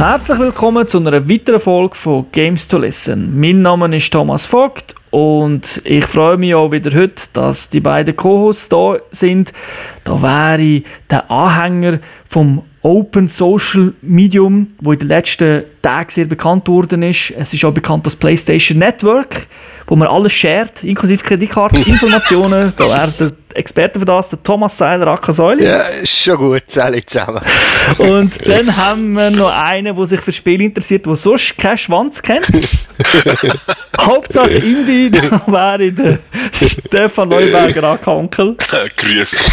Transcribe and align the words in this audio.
Herzlich 0.00 0.38
willkommen 0.38 0.88
zu 0.88 0.96
einer 0.96 1.28
weiteren 1.28 1.60
Folge 1.60 1.94
von 1.94 2.24
Games 2.32 2.66
to 2.66 2.78
Listen. 2.78 3.38
Mein 3.38 3.60
Name 3.60 3.94
ist 3.94 4.10
Thomas 4.10 4.46
Vogt 4.46 4.94
und 5.10 5.82
ich 5.84 6.06
freue 6.06 6.38
mich 6.38 6.54
auch 6.54 6.72
wieder 6.72 6.98
heute, 6.98 7.22
dass 7.34 7.68
die 7.68 7.80
beiden 7.80 8.16
Co-Hosts 8.16 8.70
da 8.70 8.96
sind. 9.10 9.52
Da 10.04 10.22
wäre 10.22 10.84
der 11.10 11.30
Anhänger 11.30 11.98
vom 12.26 12.62
Open 12.80 13.28
Social 13.28 13.92
Medium, 14.00 14.68
wo 14.80 14.94
in 14.94 15.00
den 15.00 15.08
letzten 15.08 15.64
Tagen 15.82 16.08
sehr 16.08 16.24
bekannt 16.24 16.66
worden 16.66 17.02
ist. 17.02 17.34
Es 17.36 17.52
ist 17.52 17.62
auch 17.66 17.74
bekannt 17.74 18.06
als 18.06 18.16
PlayStation 18.16 18.78
Network, 18.78 19.48
wo 19.86 19.96
man 19.96 20.08
alles 20.08 20.32
shared, 20.32 20.82
inklusive 20.82 21.22
Kreditkarteninformationen. 21.22 22.72
da 22.78 22.84
wäre 22.84 23.12
der 23.20 23.32
Experte 23.54 23.98
für 23.98 24.04
das, 24.04 24.30
der 24.30 24.42
Thomas 24.42 24.76
Seiler, 24.76 25.06
Akka 25.08 25.32
Säule. 25.32 25.64
Ja, 25.64 25.78
ist 25.80 26.16
schon 26.16 26.36
gut, 26.36 26.78
alle 26.78 27.04
zusammen. 27.04 27.40
Und 27.98 28.48
dann 28.48 28.76
haben 28.76 29.12
wir 29.12 29.30
noch 29.30 29.62
einen, 29.62 29.96
der 29.96 30.06
sich 30.06 30.20
für 30.20 30.32
Spiele 30.32 30.64
interessiert, 30.64 31.06
der 31.06 31.16
sonst 31.16 31.56
keinen 31.58 31.78
Schwanz 31.78 32.22
kennt. 32.22 32.50
Hauptsache 34.00 34.50
Indie, 34.50 35.10
da 35.12 35.42
wäre 35.46 35.92
der 35.92 36.18
Stefan 36.62 37.28
Neuberger, 37.28 37.84
Akka 37.84 38.12
Onkel. 38.12 38.56
Grüß. 38.96 39.50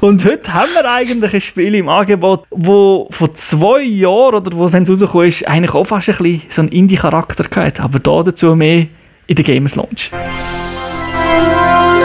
Und 0.00 0.24
heute 0.24 0.52
haben 0.52 0.70
wir 0.74 0.90
eigentlich 0.90 1.34
ein 1.34 1.40
Spiel 1.40 1.74
im 1.74 1.88
Angebot, 1.88 2.44
wo 2.50 3.08
vor 3.10 3.34
zwei 3.34 3.82
Jahren, 3.82 4.36
oder 4.36 4.56
wo, 4.56 4.72
wenn 4.72 4.82
es 4.82 4.90
rausgekommen 4.90 5.28
ist, 5.28 5.46
eigentlich 5.46 5.74
auch 5.74 5.84
fast 5.84 6.08
ein 6.08 6.16
bisschen 6.16 6.42
so 6.50 6.62
einen 6.62 6.72
Indie-Charakter 6.72 7.44
hatte. 7.62 7.82
Aber 7.82 7.98
da 7.98 8.22
dazu 8.22 8.54
mehr 8.54 8.86
in 9.26 9.36
der 9.36 9.44
Gamers 9.44 9.76
Launch. 9.76 10.10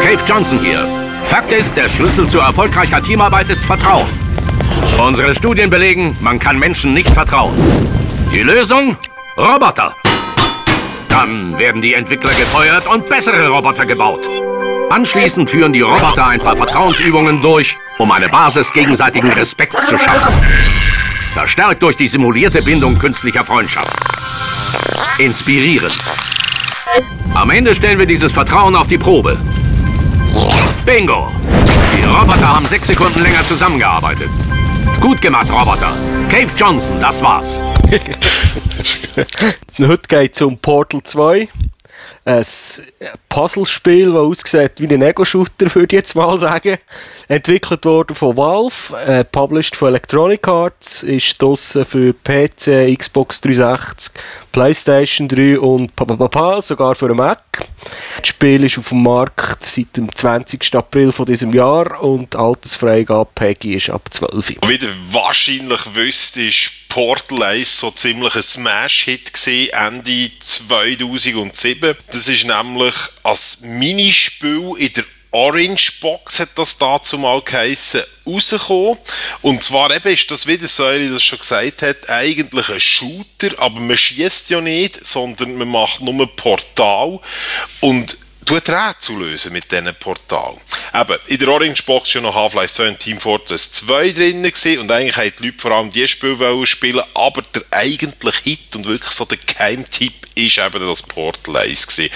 Cave 0.02 0.24
Johnson 0.28 0.60
hier. 0.60 1.05
Fakt 1.26 1.52
ist, 1.52 1.76
der 1.76 1.90
Schlüssel 1.90 2.28
zu 2.28 2.40
erfolgreicher 2.40 3.02
Teamarbeit 3.02 3.50
ist 3.50 3.66
Vertrauen. 3.66 4.08
Unsere 4.98 5.34
Studien 5.34 5.70
belegen, 5.70 6.16
man 6.22 6.40
kann 6.40 6.58
Menschen 6.58 6.94
nicht 6.94 7.10
vertrauen. 7.10 7.56
Die 8.32 8.42
Lösung? 8.42 8.96
Roboter. 9.38 9.94
Dann 11.10 11.58
werden 11.58 11.82
die 11.82 11.94
Entwickler 11.94 12.32
gefeuert 12.32 12.88
und 12.88 13.10
bessere 13.10 13.50
Roboter 13.50 13.86
gebaut. 13.86 14.22
Anschließend 14.90 15.50
führen 15.50 15.74
die 15.74 15.82
Roboter 15.82 16.28
ein 16.28 16.40
paar 16.40 16.56
Vertrauensübungen 16.56 17.42
durch, 17.42 17.76
um 17.98 18.12
eine 18.12 18.30
Basis 18.30 18.72
gegenseitigen 18.72 19.32
Respekts 19.32 19.88
zu 19.88 19.98
schaffen. 19.98 20.34
Verstärkt 21.34 21.84
durch 21.84 21.98
die 21.98 22.08
simulierte 22.08 22.62
Bindung 22.62 22.98
künstlicher 22.98 23.44
Freundschaft. 23.44 23.92
Inspirierend. 25.18 25.98
Am 27.34 27.50
Ende 27.50 27.76
stellen 27.76 28.00
wir 28.00 28.06
dieses 28.06 28.32
Vertrauen 28.32 28.76
auf 28.76 28.88
die 28.88 28.98
Probe. 28.98 29.38
Bingo! 30.86 31.32
Die 31.98 32.04
Roboter 32.04 32.48
haben 32.48 32.68
sechs 32.68 32.86
Sekunden 32.88 33.24
länger 33.24 33.44
zusammengearbeitet. 33.44 34.30
Gut 35.02 35.20
gemacht, 35.20 35.48
Roboter. 35.52 35.92
Cave 36.30 36.52
Johnson, 36.56 37.00
das 37.00 37.24
war's. 37.24 37.56
Heute 39.80 40.08
geht 40.08 40.36
es 40.36 40.42
um 40.44 40.60
Portal 40.60 41.02
2. 41.02 41.48
Ein 42.28 42.44
Puzzlespiel, 43.30 44.08
das 44.08 44.16
aussieht 44.16 44.72
wie 44.78 44.92
ein 44.92 45.02
Ego-Shooter, 45.04 45.74
würde 45.76 45.96
ich 45.96 46.00
jetzt 46.00 46.16
mal 46.16 46.36
sagen. 46.40 46.80
Entwickelt 47.28 47.86
worden 47.86 48.16
von 48.16 48.36
Valve, 48.36 48.98
äh, 49.06 49.24
published 49.24 49.76
von 49.76 49.90
Electronic 49.90 50.48
Arts, 50.48 51.04
ist 51.04 51.40
draussen 51.40 51.86
für 51.86 52.14
PC, 52.14 52.98
Xbox 52.98 53.42
360, 53.42 54.20
PlayStation 54.52 55.28
3 55.28 55.60
und 55.60 55.96
pa, 55.96 56.06
pa, 56.06 56.28
pa, 56.28 56.62
sogar 56.62 56.96
für 56.96 57.06
einen 57.06 57.18
Mac. 57.18 57.68
Das 58.18 58.30
Spiel 58.30 58.64
ist 58.64 58.80
auf 58.80 58.90
dem 58.90 59.04
Markt 59.04 59.64
seit 59.64 59.96
dem 59.96 60.14
20. 60.14 60.74
April 60.74 61.12
von 61.12 61.28
diesem 61.28 61.54
Jahr 61.54 62.02
und 62.02 62.34
die 62.34 62.38
Altersfreigabe 62.38 63.30
Peggy 63.36 63.76
ist 63.76 63.92
ab 63.92 64.02
12. 64.10 64.56
Wie 64.66 64.74
ihr 64.74 64.90
wahrscheinlich 65.12 65.82
wisst, 65.94 66.38
ist 66.38 66.85
Portal 66.96 67.44
1 67.44 67.78
so 67.78 67.92
ziemlich 67.92 68.36
ein 68.36 68.42
Smash-Hit 68.42 69.34
gesehen 69.34 69.70
Ende 69.74 70.32
2007. 70.40 71.94
Das 72.08 72.30
ist 72.30 72.46
nämlich 72.46 72.96
als 73.22 73.60
Minispiel 73.64 74.72
in 74.78 74.94
der 74.94 75.04
Orange 75.32 76.00
Box 76.00 76.40
hat 76.40 76.52
das 76.56 76.78
dazu 76.78 77.18
mal 77.18 77.42
geheissen, 77.42 78.00
rausgekommen. 78.26 78.98
Und 79.42 79.62
zwar 79.62 79.94
eben 79.94 80.14
ist 80.14 80.32
das, 80.32 80.48
wie 80.48 80.58
der 80.58 80.70
Säule 80.70 81.10
das 81.10 81.22
schon 81.22 81.40
gesagt 81.40 81.82
hat, 81.82 82.10
eigentlich 82.10 82.70
ein 82.70 82.80
Shooter, 82.80 83.50
aber 83.58 83.82
man 83.82 83.98
schießt 83.98 84.52
ja 84.52 84.62
nicht, 84.62 85.06
sondern 85.06 85.58
man 85.58 85.68
macht 85.68 86.00
nur 86.00 86.14
ein 86.14 86.34
Portal 86.38 87.20
und 87.82 88.18
tut 88.46 88.70
Rätsel 88.70 89.18
lösen 89.18 89.54
mit 89.54 89.72
diesen 89.72 89.94
Portalen. 89.96 90.60
Eben, 90.94 91.18
in 91.28 91.40
der 91.40 91.48
Orange 91.50 91.84
Box 91.84 92.12
schon 92.12 92.24
noch 92.24 92.36
Half-Life 92.36 92.74
2 92.74 92.88
und 92.90 93.00
Team 93.00 93.20
Fortress 93.20 93.72
2 93.72 94.12
drin 94.12 94.44
gewesen, 94.44 94.80
und 94.80 94.92
eigentlich 94.92 95.18
haben 95.18 95.34
die 95.40 95.46
Leute 95.48 95.60
vor 95.60 95.72
allem 95.72 95.92
die 95.92 96.08
Spiele 96.08 96.66
spielen, 96.66 97.04
aber 97.14 97.42
der 97.42 97.64
eigentliche 97.72 98.42
Hit 98.44 98.76
und 98.76 98.86
wirklich 98.86 99.12
so 99.12 99.26
der 99.26 99.38
Geheimtipp 99.38 100.14
ist 100.36 100.58
eben 100.58 100.88
das 100.88 101.04
Portal 101.04 101.58
1 101.58 101.88
gewesen. 101.88 102.14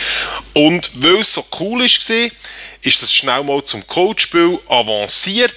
Und 0.53 0.91
weil 0.95 1.19
es 1.19 1.33
so 1.33 1.45
cool 1.59 1.83
ist 1.83 2.05
gewesen, 2.05 2.31
ist 2.81 3.01
das 3.01 3.13
schnell 3.13 3.43
mal 3.43 3.63
zum 3.63 3.85
Codespiel 3.87 4.59
avanciert. 4.67 5.55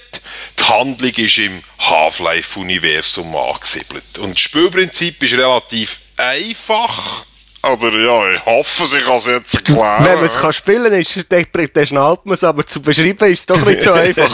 Die 0.57 0.63
Handlung 0.63 1.13
ist 1.13 1.37
im 1.37 1.63
Half-Life-Universum 1.79 3.35
angesiedelt. 3.35 4.17
Und 4.19 4.35
das 4.35 4.41
Spielprinzip 4.41 5.21
ist 5.21 5.33
relativ 5.33 5.99
einfach. 6.17 7.25
Oder 7.65 7.97
ja, 7.97 8.33
ich 8.33 8.45
hoffe, 8.45 8.97
ich 8.97 9.05
kann 9.05 9.15
es 9.15 9.25
jetzt 9.25 9.53
erklären. 9.53 10.03
Wenn 10.03 10.15
man 10.15 10.25
es 10.25 10.37
kann 10.37 10.51
spielen 10.51 10.91
kann, 11.29 11.67
dann, 11.73 11.85
schnallt 11.85 12.25
man 12.25 12.33
es, 12.33 12.43
aber 12.43 12.65
zu 12.67 12.81
beschreiben 12.81 13.31
ist 13.31 13.39
es 13.39 13.45
doch 13.45 13.65
nicht 13.65 13.81
so 13.81 13.93
einfach. 13.93 14.29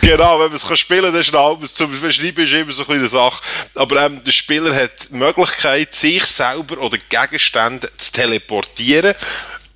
genau, 0.00 0.40
wenn 0.40 0.46
man 0.46 0.54
es 0.54 0.66
kann 0.66 0.76
spielen 0.76 1.04
kann, 1.04 1.14
dann 1.14 1.22
schnallt 1.22 1.58
man 1.58 1.64
es. 1.64 1.74
Zu 1.74 1.86
beschreiben 1.86 2.42
ist 2.42 2.52
immer 2.52 2.72
so 2.72 2.84
eine 2.88 3.06
Sache. 3.06 3.40
Aber 3.76 4.04
ähm, 4.04 4.24
der 4.24 4.32
Spieler 4.32 4.74
hat 4.74 4.90
die 5.08 5.14
Möglichkeit, 5.14 5.94
sich 5.94 6.24
selber 6.24 6.78
oder 6.78 6.98
Gegenstände 7.08 7.88
zu 7.96 8.12
teleportieren, 8.12 9.14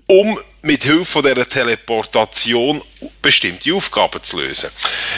um 0.06 0.38
mit 0.62 0.84
Hilfe 0.84 1.22
dieser 1.22 1.48
Teleportation 1.48 2.82
bestimmte 3.22 3.72
Aufgaben 3.74 4.22
zu 4.22 4.40
lösen. 4.40 4.70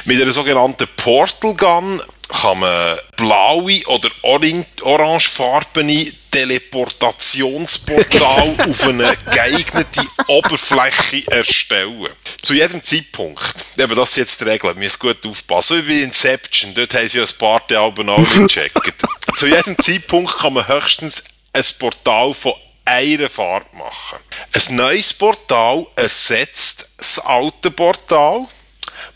Mit 0.05 0.21
einer 0.21 0.33
sogenannten 0.33 0.89
Portal 0.97 1.55
Gun 1.55 2.03
kann 2.29 2.59
man 2.59 2.99
blaue 3.17 3.87
oder 3.87 4.11
orangefarbene 4.23 6.13
Teleportationsportal 6.31 8.55
auf 8.69 8.83
eine 8.83 9.17
geeignete 9.33 10.03
Oberfläche 10.27 11.27
erstellen. 11.31 12.09
Zu 12.43 12.53
jedem 12.53 12.83
Zeitpunkt, 12.83 13.43
eben 13.79 13.97
das 13.97 14.11
ist 14.11 14.19
jetzt 14.19 14.43
die 14.43 14.45
Regel, 14.45 14.75
wir 14.75 14.77
müssen 14.83 14.99
gut 14.99 15.25
aufpassen, 15.27 15.79
so 15.79 15.87
wie 15.87 16.01
bei 16.01 16.05
Inception, 16.05 16.75
dort 16.75 16.93
haben 16.93 17.09
sie 17.09 17.17
ja 17.17 17.25
ein 17.25 17.31
Partyalbum 17.39 18.11
auch 18.11 18.31
gecheckt. 18.35 18.93
Zu 19.37 19.47
jedem 19.47 19.79
Zeitpunkt 19.79 20.39
kann 20.39 20.53
man 20.53 20.69
höchstens 20.69 21.25
ein 21.55 21.65
Portal 21.79 22.35
von 22.35 22.53
einer 22.89 23.29
Farbe 23.29 23.77
machen. 23.77 24.19
Ein 24.53 24.77
neues 24.77 25.13
Portal 25.13 25.87
ersetzt 25.95 26.95
das 26.97 27.19
alte 27.19 27.71
Portal. 27.71 28.47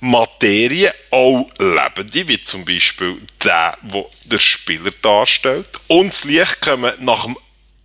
Materie, 0.01 0.93
auch 1.11 1.49
lebende, 1.59 2.29
wie 2.29 2.41
zum 2.43 2.65
Beispiel 2.65 3.19
der, 3.43 3.79
wo 3.83 4.11
der 4.25 4.39
Spieler 4.39 4.91
darstellt. 5.01 5.69
Und 5.87 6.13
das 6.13 6.25
Licht 6.25 6.61
kommen 6.61 6.93
nach 7.01 7.25
dem 7.25 7.37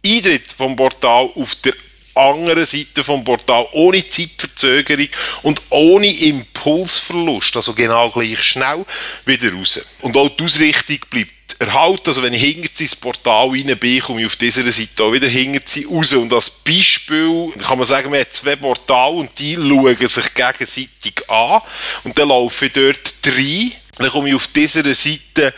Eintritt 0.05 0.51
vom 0.51 0.75
Portal 0.75 1.29
auf 1.35 1.55
der 1.55 1.73
anderen 2.15 2.65
Seite 2.65 3.03
vom 3.03 3.23
Portal 3.23 3.67
ohne 3.73 4.05
Zeitverzögerung 4.05 5.07
und 5.43 5.61
ohne 5.69 6.11
Impulsverlust, 6.11 7.55
also 7.55 7.73
genau 7.73 8.09
gleich 8.09 8.41
schnell 8.41 8.85
wieder 9.25 9.53
raus. 9.53 9.79
Und 10.01 10.17
auch 10.17 10.29
die 10.29 10.43
Ausrichtung 10.43 10.97
bleibt 11.11 11.36
erhalten. 11.59 12.07
Also 12.07 12.23
wenn 12.23 12.33
ich 12.33 12.43
hinter 12.43 12.69
ins 12.79 12.95
Portal 12.95 13.49
rein 13.49 13.77
bin, 13.77 14.01
komme 14.01 14.21
ich 14.21 14.27
auf 14.27 14.35
dieser 14.35 14.69
Seite 14.71 15.03
auch 15.03 15.13
wieder 15.13 15.27
hinter 15.27 15.61
sie 15.65 15.85
raus. 15.85 16.13
Und 16.13 16.33
als 16.33 16.49
Beispiel 16.49 17.51
kann 17.65 17.77
man 17.77 17.87
sagen, 17.87 18.09
man 18.09 18.19
hat 18.19 18.33
zwei 18.33 18.55
Portale 18.55 19.15
und 19.15 19.37
die 19.39 19.55
schauen 19.55 20.07
sich 20.07 20.33
gegenseitig 20.33 21.29
an. 21.29 21.61
Und 22.03 22.17
dann 22.17 22.29
laufe 22.29 22.65
ich 22.65 22.73
dort 22.73 23.13
rein. 23.25 23.71
Dann 23.97 24.09
komme 24.09 24.29
ich 24.29 24.35
auf 24.35 24.47
dieser 24.47 24.83
Seite 24.93 25.53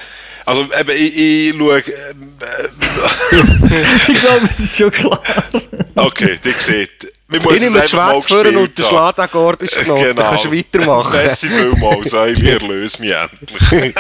also 0.50 0.64
eben, 0.64 0.92
ich, 0.96 1.16
ich 1.16 1.56
schaue... 1.56 1.78
Äh, 1.78 1.84
ich 4.08 4.20
glaube, 4.20 4.50
es 4.50 4.60
ist 4.60 4.78
schon 4.78 4.90
klar. 4.90 5.22
okay, 5.96 6.40
ihr 6.44 6.56
seht... 6.58 7.14
Wir 7.32 7.40
ich 7.52 7.62
nehme 7.62 7.80
das 7.80 7.92
Schwert 7.92 8.26
führen 8.26 8.58
und 8.58 8.76
der 8.76 8.84
Schladakkord 8.84 9.62
ist 9.62 9.80
genommen. 9.80 10.02
Genau. 10.02 10.14
Dann 10.16 10.30
kannst 10.30 10.46
du 10.46 10.52
weitermachen. 10.52 11.14
Merci 11.14 11.48
vielmals, 11.48 12.06
ich 12.38 12.44
erlöse 12.44 13.02
mich 13.04 13.12
endlich. 13.12 13.72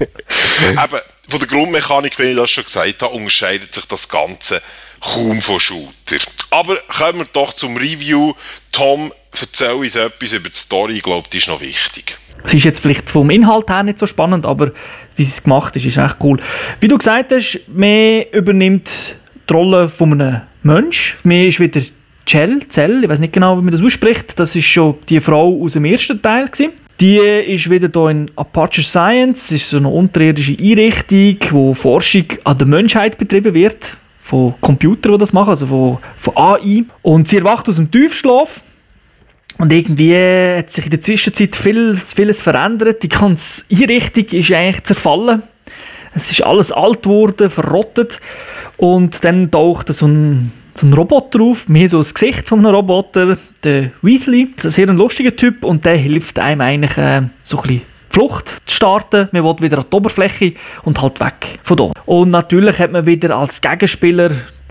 Eben, 0.00 1.00
von 1.28 1.38
der 1.38 1.48
Grundmechanik, 1.48 2.18
wie 2.18 2.30
ich 2.30 2.36
das 2.36 2.50
schon 2.50 2.64
gesagt 2.64 3.02
habe, 3.02 3.12
unterscheidet 3.14 3.74
sich 3.74 3.84
das 3.84 4.08
Ganze 4.08 4.62
kaum 5.00 5.38
von 5.38 5.60
Shooter. 5.60 6.16
Aber 6.50 6.76
kommen 6.88 7.18
wir 7.18 7.26
doch 7.30 7.52
zum 7.52 7.76
Review. 7.76 8.32
Tom, 8.72 9.12
erzähl 9.38 9.72
uns 9.72 9.94
etwas 9.94 10.32
über 10.32 10.48
die 10.48 10.56
Story. 10.56 10.96
Ich 10.96 11.02
glaube, 11.02 11.28
die 11.30 11.36
ist 11.36 11.48
noch 11.48 11.60
wichtig. 11.60 12.16
Es 12.42 12.54
ist 12.54 12.64
jetzt 12.64 12.80
vielleicht 12.80 13.10
vom 13.10 13.28
Inhalt 13.28 13.68
her 13.68 13.82
nicht 13.82 13.98
so 13.98 14.06
spannend, 14.06 14.46
aber 14.46 14.72
wie 15.16 15.24
es 15.24 15.42
gemacht 15.42 15.76
ist, 15.76 15.84
ist 15.84 15.98
echt 15.98 16.16
cool. 16.22 16.40
Wie 16.80 16.88
du 16.88 16.96
gesagt 16.96 17.32
hast, 17.32 17.60
man 17.66 18.22
übernimmt 18.32 18.88
die 19.46 19.52
Rolle 19.52 19.90
von 19.90 20.12
einem 20.14 20.42
Mensch. 20.62 21.16
Mir 21.24 21.48
ist 21.48 21.60
wieder 21.60 21.82
Cell, 22.28 22.60
Zell, 22.68 23.02
ich 23.02 23.08
weiß 23.08 23.20
nicht 23.20 23.32
genau, 23.32 23.56
wie 23.56 23.62
man 23.62 23.72
das 23.72 23.82
ausspricht. 23.82 24.38
Das 24.38 24.54
ist 24.54 24.66
schon 24.66 24.96
die 25.08 25.18
Frau 25.18 25.62
aus 25.62 25.72
dem 25.72 25.86
ersten 25.86 26.20
Teil 26.20 26.46
gewesen. 26.46 26.72
Die 27.00 27.16
ist 27.16 27.70
wieder 27.70 27.88
hier 27.92 28.10
in 28.10 28.30
Apache 28.36 28.82
Science. 28.82 29.48
Das 29.48 29.52
ist 29.52 29.70
so 29.70 29.78
eine 29.78 29.88
unterirdische 29.88 30.56
Einrichtung, 30.60 31.36
wo 31.50 31.74
Forschung 31.74 32.24
an 32.44 32.58
der 32.58 32.66
Menschheit 32.66 33.16
betrieben 33.16 33.54
wird. 33.54 33.96
Von 34.20 34.54
Computern, 34.60 35.12
die 35.12 35.18
das 35.18 35.32
machen, 35.32 35.50
also 35.50 35.66
von, 35.66 35.98
von 36.18 36.36
AI. 36.36 36.84
Und 37.00 37.28
sie 37.28 37.38
erwacht 37.38 37.68
aus 37.68 37.76
dem 37.76 37.90
Tiefschlaf. 37.90 38.62
Und 39.56 39.72
irgendwie 39.72 40.14
hat 40.58 40.70
sich 40.70 40.84
in 40.84 40.90
der 40.90 41.00
Zwischenzeit 41.00 41.56
viel, 41.56 41.96
vieles 41.96 42.42
verändert. 42.42 43.02
Die 43.02 43.08
ganze 43.08 43.62
Einrichtung 43.70 44.24
ist 44.26 44.52
eigentlich 44.52 44.84
zerfallen. 44.84 45.42
Es 46.14 46.30
ist 46.30 46.42
alles 46.42 46.72
alt 46.72 47.04
geworden, 47.04 47.48
verrottet. 47.48 48.20
Und 48.76 49.24
dann 49.24 49.50
taucht 49.50 49.92
so 49.94 50.06
ein, 50.06 50.52
so 50.78 50.86
ein 50.86 50.92
Roboter 50.92 51.40
auf, 51.40 51.68
mehr 51.68 51.88
so 51.88 51.98
das 51.98 52.14
Gesicht 52.14 52.48
von 52.48 52.60
einem 52.60 52.74
Roboter, 52.74 53.36
der 53.64 53.90
Weasley. 54.02 54.52
Das 54.56 54.66
ist 54.66 54.78
ein 54.78 54.86
sehr 54.86 54.94
lustiger 54.94 55.34
Typ 55.34 55.64
und 55.64 55.84
der 55.84 55.96
hilft 55.96 56.38
einem 56.38 56.60
eigentlich 56.60 56.96
äh, 56.96 57.22
so 57.42 57.58
ein 57.58 57.62
bisschen 57.62 57.82
Flucht 58.10 58.48
zu 58.64 58.76
starten. 58.76 59.28
Man 59.32 59.44
will 59.44 59.56
wieder 59.60 59.78
an 59.78 59.84
die 59.90 59.96
Oberfläche 59.96 60.54
und 60.84 61.02
halt 61.02 61.20
weg 61.20 61.58
von 61.62 61.76
da. 61.76 61.92
Und 62.06 62.30
natürlich 62.30 62.78
hat 62.78 62.92
man 62.92 63.06
wieder 63.06 63.36
als 63.36 63.60
Gegenspieler 63.60 64.30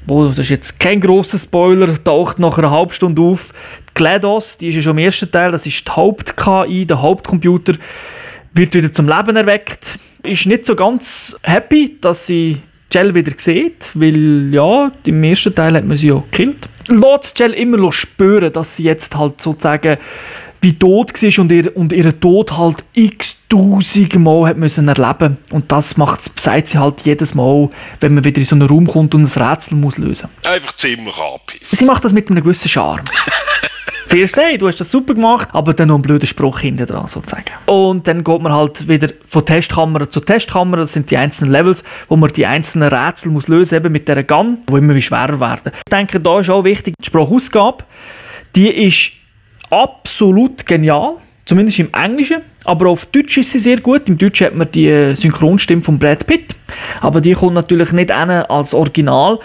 wo, 0.09 0.29
das 0.29 0.39
ist 0.39 0.49
jetzt 0.49 0.79
kein 0.79 1.01
grosser 1.01 1.37
Spoiler, 1.37 2.01
taucht 2.01 2.39
nach 2.39 2.57
einer 2.57 2.71
halben 2.71 2.93
Stunde 2.93 3.21
auf. 3.21 3.53
Die 3.89 3.93
GLaDOS, 3.95 4.57
die 4.57 4.69
ist 4.69 4.75
ja 4.75 4.81
schon 4.81 4.97
im 4.97 5.03
ersten 5.03 5.29
Teil, 5.29 5.51
das 5.51 5.65
ist 5.65 5.85
die 5.85 5.91
Haupt-KI, 5.91 6.85
der 6.85 7.01
Hauptcomputer, 7.01 7.73
wird 8.53 8.73
wieder 8.73 8.93
zum 8.93 9.09
Leben 9.09 9.35
erweckt. 9.35 9.99
Ist 10.23 10.45
nicht 10.45 10.65
so 10.65 10.77
ganz 10.77 11.37
happy, 11.43 11.97
dass 11.99 12.25
sie 12.25 12.61
Gel 12.89 13.13
wieder 13.13 13.33
sieht, 13.37 13.91
weil 13.93 14.53
ja, 14.53 14.91
im 15.03 15.23
ersten 15.23 15.53
Teil 15.53 15.75
hat 15.75 15.85
man 15.85 15.97
sie 15.97 16.07
ja 16.07 16.23
gekillt. 16.31 16.69
Lässt 16.87 17.35
Gel 17.35 17.53
immer 17.53 17.91
spüren, 17.91 18.53
dass 18.53 18.77
sie 18.77 18.83
jetzt 18.83 19.15
halt 19.17 19.41
sozusagen 19.41 19.97
wie 20.61 20.73
tot 20.73 21.13
war 21.13 21.39
und, 21.43 21.51
ihr, 21.51 21.77
und 21.77 21.93
ihren 21.93 22.19
Tod 22.19 22.57
halt 22.57 22.83
x 22.93 23.37
tausend 23.49 24.15
Mal 24.15 24.49
hat 24.49 24.57
müssen 24.57 24.87
erleben 24.87 25.37
Und 25.51 25.71
das 25.71 25.97
macht, 25.97 26.39
sagt 26.39 26.69
sie 26.69 26.77
halt 26.77 27.01
jedes 27.01 27.33
Mal, 27.35 27.69
wenn 27.99 28.15
man 28.15 28.25
wieder 28.25 28.39
in 28.39 28.45
so 28.45 28.55
einen 28.55 28.67
Raum 28.67 28.87
kommt 28.87 29.15
und 29.15 29.23
ein 29.23 29.41
Rätsel 29.41 29.77
muss 29.77 29.97
lösen 29.97 30.29
Einfach 30.45 30.75
ziemlich 30.75 31.15
angepisst. 31.17 31.77
Sie 31.77 31.85
macht 31.85 32.03
das 32.03 32.13
mit 32.13 32.29
einem 32.29 32.43
gewissen 32.43 32.69
Charme. 32.69 33.03
Zuerst, 34.07 34.37
hey, 34.37 34.57
du 34.57 34.67
hast 34.67 34.79
das 34.79 34.89
super 34.89 35.13
gemacht, 35.13 35.49
aber 35.51 35.73
dann 35.73 35.89
noch 35.89 35.95
einen 35.95 36.01
blöden 36.01 36.27
Spruch 36.27 36.59
hinten 36.59 36.87
dran, 36.87 37.07
sozusagen. 37.07 37.43
Und 37.65 38.07
dann 38.07 38.23
geht 38.23 38.41
man 38.41 38.53
halt 38.53 38.87
wieder 38.87 39.09
von 39.25 39.45
Testkammer 39.45 40.09
zu 40.09 40.21
Testkammer, 40.21 40.77
das 40.77 40.93
sind 40.93 41.11
die 41.11 41.17
einzelnen 41.17 41.51
Levels, 41.51 41.83
wo 42.07 42.15
man 42.15 42.31
die 42.31 42.45
einzelnen 42.45 42.87
Rätsel 42.87 43.31
muss 43.31 43.49
lösen, 43.49 43.75
eben 43.75 43.91
mit 43.91 44.07
dieser 44.07 44.23
Gun, 44.23 44.59
die 44.69 44.73
immer 44.73 44.95
wie 44.95 45.01
schwerer 45.01 45.39
werden. 45.39 45.73
Ich 45.75 45.91
denke, 45.91 46.19
da 46.19 46.39
ist 46.39 46.49
auch 46.49 46.63
wichtig, 46.63 46.93
die 47.01 47.05
Sprachausgabe, 47.05 47.83
die 48.55 48.69
ist 48.69 49.11
absolut 49.69 50.65
genial. 50.65 51.15
Zumindest 51.43 51.79
im 51.79 51.87
Englischen. 51.93 52.41
Aber 52.65 52.89
auf 52.89 53.05
Deutsch 53.05 53.37
ist 53.37 53.51
sie 53.51 53.59
sehr 53.59 53.79
gut. 53.79 54.09
Im 54.09 54.17
Deutsch 54.17 54.41
hat 54.41 54.53
man 54.53 54.69
die 54.69 55.15
Synchronstimme 55.15 55.81
von 55.81 55.97
Brad 55.97 56.27
Pitt. 56.27 56.55
Aber 56.99 57.21
die 57.21 57.31
kommt 57.31 57.53
natürlich 57.53 57.93
nicht 57.93 58.11
als 58.11 58.73
Original, 58.73 59.39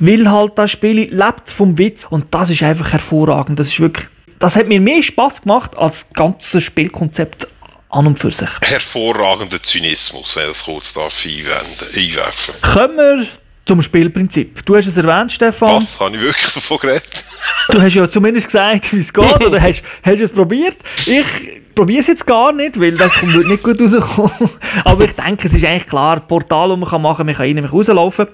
weil 0.00 0.30
halt 0.30 0.52
das 0.56 0.70
Spiel 0.72 1.14
lebt 1.14 1.50
vom 1.50 1.78
Witz. 1.78 2.06
Und 2.08 2.26
das 2.30 2.50
ist 2.50 2.62
einfach 2.62 2.92
hervorragend. 2.92 3.58
Das 3.58 3.68
ist 3.68 3.80
wirklich, 3.80 4.06
das 4.38 4.56
hat 4.56 4.66
mir 4.66 4.80
mehr 4.80 5.02
Spaß 5.02 5.42
gemacht 5.42 5.78
als 5.78 6.08
das 6.08 6.12
ganze 6.14 6.60
Spielkonzept 6.60 7.46
an 7.90 8.06
und 8.06 8.18
für 8.18 8.30
sich. 8.30 8.48
Hervorragender 8.62 9.62
Zynismus, 9.62 10.36
wenn 10.36 10.44
ich 10.44 10.48
das 10.50 10.64
kurz 10.64 10.94
darf 10.94 11.24
einwerfen. 11.24 12.54
Kommen 12.62 12.96
wir 12.96 13.26
zum 13.66 13.82
Spielprinzip. 13.82 14.64
Du 14.64 14.76
hast 14.76 14.86
es 14.86 14.96
erwähnt, 14.96 15.32
Stefan. 15.32 15.76
Was? 15.76 16.00
Habe 16.00 16.16
ich 16.16 16.22
wirklich 16.22 16.48
so 16.48 16.60
von 16.60 16.78
geredet? 16.78 17.24
Du 17.68 17.80
hast 17.80 17.94
ja 17.94 18.10
zumindest 18.10 18.46
gesagt, 18.46 18.92
wie 18.92 18.98
es 18.98 19.12
geht, 19.12 19.44
oder 19.46 19.60
hast, 19.60 19.82
hast 20.02 20.18
du 20.18 20.24
es 20.24 20.32
probiert? 20.32 20.76
Ich 21.06 21.59
probiere 21.74 22.00
es 22.00 22.06
jetzt 22.06 22.26
gar 22.26 22.52
nicht, 22.52 22.80
weil 22.80 22.92
das 22.92 23.10
wird 23.34 23.46
nicht 23.46 23.62
gut 23.62 23.80
rauskommen. 23.80 24.50
Aber 24.84 25.04
ich 25.04 25.12
denke, 25.12 25.46
es 25.46 25.54
ist 25.54 25.64
eigentlich 25.64 25.86
klar, 25.86 26.20
Portal, 26.20 26.68
das 26.68 26.78
man 26.78 26.88
kann 26.88 27.02
machen 27.02 27.18
kann, 27.18 27.26
man 27.26 27.34
kann 27.34 27.46
rein, 27.46 27.58
und 27.58 27.72
rauslaufen. 27.72 28.28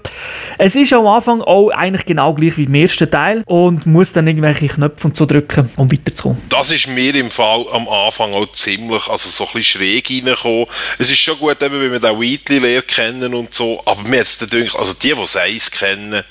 Es 0.59 0.75
ist 0.75 0.93
am 0.93 1.07
Anfang 1.07 1.41
auch 1.43 1.71
eigentlich 1.71 2.05
genau 2.05 2.35
gleich 2.35 2.57
wie 2.57 2.65
im 2.65 2.75
ersten 2.75 3.11
Teil 3.11 3.43
und 3.47 3.87
muss 3.87 4.13
dann 4.13 4.27
irgendwelche 4.27 4.69
Knöpfe 4.69 5.09
und 5.09 5.17
so 5.17 5.27
drücken, 5.27 5.71
um 5.77 5.91
weiterzukommen. 5.91 6.43
Das 6.49 6.71
ist 6.71 6.89
mir 6.89 7.15
im 7.15 7.31
Fall 7.31 7.65
am 7.73 7.89
Anfang 7.89 8.33
auch 8.33 8.51
ziemlich, 8.53 9.09
also 9.09 9.29
so 9.29 9.45
ein 9.45 9.51
bisschen 9.55 9.81
schräg 9.81 10.11
reingekommen. 10.11 10.67
Es 10.99 11.11
ist 11.11 11.19
schon 11.19 11.39
gut, 11.39 11.63
eben, 11.63 11.81
wenn 11.81 11.93
wir 11.93 12.01
den 12.01 12.21
Wheatley 12.21 12.59
leer 12.59 12.83
kennen 12.83 13.35
und 13.35 13.55
so, 13.55 13.81
aber 13.85 14.03
mir 14.09 14.19
jetzt 14.19 14.41
gedacht, 14.41 14.77
also 14.77 14.95
die, 14.95 15.15
die 15.15 15.57
es 15.57 15.71
kennen, 15.71 16.23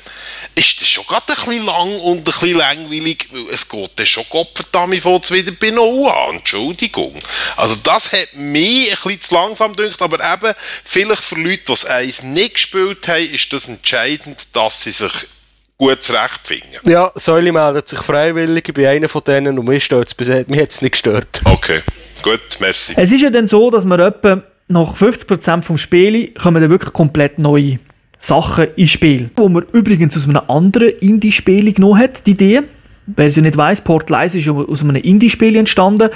ist 0.55 0.81
das 0.81 0.87
schon 0.87 1.05
gerade 1.05 1.25
ein 1.27 1.35
bisschen 1.35 1.65
lang 1.65 1.99
und 1.99 2.17
ein 2.17 2.23
bisschen 2.23 2.57
langweilig, 2.57 3.27
weil 3.31 3.49
es 3.51 3.67
geht 3.67 3.91
dann 3.95 4.05
schon 4.05 4.23
Gottverdammt 4.29 4.99
von 5.01 5.21
wieder 5.29 5.51
bei 5.51 5.69
Noah, 5.69 6.33
Entschuldigung. 6.33 7.13
Also 7.57 7.75
das 7.83 8.11
hat 8.13 8.33
mich 8.35 8.89
ein 8.89 8.95
bisschen 8.95 9.21
zu 9.21 9.35
langsam 9.35 9.75
gedacht, 9.75 10.01
aber 10.01 10.17
eben, 10.33 10.53
vielleicht 10.83 11.23
für 11.23 11.35
Leute, 11.35 11.63
die 11.67 11.71
es 11.73 11.85
eins 11.85 12.23
nicht 12.23 12.55
gespielt 12.55 13.07
haben, 13.07 13.23
ist 13.23 13.51
das 13.51 13.67
entscheidend, 13.67 14.41
dass 14.53 14.83
sie 14.83 14.91
sich 14.91 15.11
gut 15.77 16.01
zurechtfinden. 16.01 16.79
Ja, 16.87 17.11
Säule 17.15 17.51
meldet 17.51 17.89
sich 17.89 17.99
freiwillig, 17.99 18.67
ich 18.67 18.73
bin 18.73 18.85
einer 18.85 19.09
von 19.09 19.23
denen 19.25 19.59
und 19.59 19.67
mir 19.67 19.79
stört 19.79 20.15
es 20.17 20.29
hat 20.29 20.47
es 20.49 20.81
nicht 20.81 20.91
gestört. 20.93 21.41
Okay, 21.43 21.81
gut, 22.21 22.41
merci. 22.59 22.93
Es 22.95 23.11
ist 23.11 23.21
ja 23.21 23.29
dann 23.29 23.49
so, 23.49 23.69
dass 23.69 23.83
wir 23.83 23.99
etwa 23.99 24.41
nach 24.67 24.95
50% 24.95 25.63
vom 25.63 25.77
Spiel 25.77 26.33
kommen 26.33 26.61
dann 26.61 26.71
wirklich 26.71 26.93
komplett 26.93 27.39
neue 27.39 27.79
Sachen 28.25 28.67
ins 28.75 28.91
Spiel. 28.91 29.29
Wo 29.35 29.47
man 29.49 29.65
übrigens 29.71 30.17
aus 30.17 30.27
einem 30.27 30.41
anderen 30.47 30.89
Indie-Spiel 30.89 31.71
genommen 31.73 31.99
hat, 31.99 32.25
die 32.25 32.31
Idee. 32.31 32.61
Wer 33.05 33.27
es 33.27 33.35
ja 33.35 33.43
nicht 33.43 33.55
weiss, 33.55 33.81
Portal 33.81 34.17
1 34.17 34.35
ist 34.35 34.47
aus 34.47 34.81
einem 34.81 34.95
Indie-Spiel 34.95 35.55
entstanden. 35.55 36.09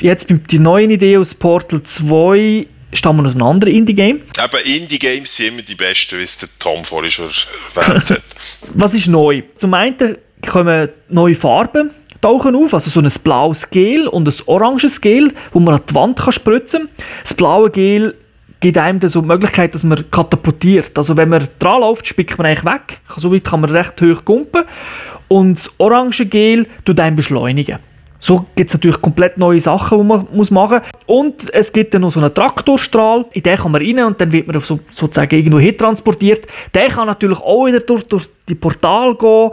Jetzt 0.00 0.28
die 0.28 0.58
neue 0.58 0.86
Idee 0.86 1.16
aus 1.16 1.34
Portal 1.34 1.82
2 1.82 2.66
stammen 2.92 3.26
aus 3.26 3.32
einem 3.32 3.42
anderen 3.42 3.74
Indie-Game. 3.74 4.20
Eben, 4.20 4.82
Indie-Games 4.82 5.36
sind 5.36 5.48
immer 5.48 5.62
die 5.62 5.74
besten, 5.74 6.18
wie 6.18 6.22
es 6.22 6.38
der 6.38 6.48
Tom 6.58 6.84
vorhin 6.84 7.10
schon 7.10 7.30
erwähnt 7.74 8.10
hat. 8.10 8.22
Was 8.74 8.94
ist 8.94 9.08
neu? 9.08 9.42
Zum 9.56 9.74
einen 9.74 10.16
kommen 10.46 10.88
neue 11.08 11.34
Farben 11.34 11.90
tauchen 12.20 12.54
auf, 12.54 12.74
also 12.74 12.90
so 12.90 13.00
ein 13.00 13.10
blaues 13.24 13.70
Gel 13.70 14.06
und 14.06 14.28
ein 14.28 14.34
oranges 14.46 15.00
Gel, 15.00 15.32
wo 15.52 15.60
man 15.60 15.76
an 15.76 15.82
die 15.88 15.94
Wand 15.94 16.18
kann 16.18 16.32
spritzen 16.32 16.82
kann. 16.82 17.06
Das 17.22 17.34
blaue 17.34 17.70
Gel 17.70 18.14
gibt 18.60 18.78
einem 18.78 19.00
so 19.08 19.22
die 19.22 19.26
Möglichkeit, 19.26 19.74
dass 19.74 19.84
man 19.84 20.10
katapultiert. 20.10 20.96
Also 20.96 21.16
wenn 21.16 21.30
man 21.30 21.48
dran 21.58 21.80
läuft, 21.80 22.06
spickt 22.06 22.36
man 22.38 22.46
eigentlich 22.46 22.64
weg. 22.64 23.00
So 23.16 23.32
weit 23.32 23.44
kann 23.44 23.62
man 23.62 23.70
recht 23.70 24.00
hoch 24.00 24.24
kumpen. 24.24 24.64
Und 25.28 25.58
das 25.58 25.72
orange 25.78 26.26
Gel 26.26 26.66
tut 26.84 27.00
einen 27.00 27.16
beschleunigen. 27.16 27.78
So 28.22 28.44
gibt 28.54 28.68
es 28.68 28.74
natürlich 28.74 29.00
komplett 29.00 29.38
neue 29.38 29.58
Sachen, 29.60 29.98
die 29.98 30.04
man 30.04 30.26
muss 30.32 30.50
machen 30.50 30.80
muss. 30.80 31.06
Und 31.06 31.52
es 31.54 31.72
gibt 31.72 31.94
dann 31.94 32.02
noch 32.02 32.10
so 32.10 32.20
einen 32.20 32.32
Traktorstrahl, 32.32 33.24
in 33.32 33.42
den 33.42 33.56
kann 33.56 33.72
man 33.72 33.82
rein 33.82 34.04
und 34.04 34.20
dann 34.20 34.30
wird 34.30 34.46
man 34.46 34.60
so, 34.60 34.78
sozusagen 34.92 35.34
irgendwo 35.34 35.58
hin 35.58 35.76
transportiert. 35.76 36.46
Der 36.74 36.88
kann 36.88 37.06
natürlich 37.06 37.40
auch 37.40 37.66
wieder 37.66 37.80
durch, 37.80 38.04
durch 38.04 38.28
die 38.48 38.54
Portal 38.54 39.14
gehen 39.14 39.50